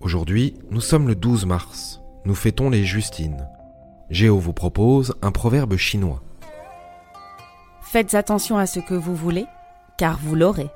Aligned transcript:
Aujourd'hui, 0.00 0.54
nous 0.70 0.80
sommes 0.80 1.08
le 1.08 1.14
12 1.14 1.44
mars. 1.44 2.00
Nous 2.24 2.34
fêtons 2.34 2.70
les 2.70 2.84
Justines. 2.84 3.46
Géo 4.08 4.38
vous 4.38 4.54
propose 4.54 5.14
un 5.20 5.30
proverbe 5.30 5.76
chinois. 5.76 6.22
Faites 7.82 8.14
attention 8.14 8.56
à 8.56 8.64
ce 8.64 8.80
que 8.80 8.94
vous 8.94 9.14
voulez, 9.14 9.44
car 9.98 10.18
vous 10.22 10.34
l'aurez. 10.34 10.70